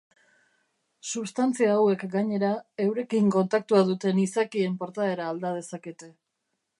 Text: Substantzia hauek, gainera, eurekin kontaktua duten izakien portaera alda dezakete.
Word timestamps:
Substantzia 1.09 1.67
hauek, 1.73 2.05
gainera, 2.15 2.49
eurekin 2.87 3.29
kontaktua 3.37 3.83
duten 3.93 4.23
izakien 4.25 4.81
portaera 4.83 5.31
alda 5.35 5.53
dezakete. 5.59 6.11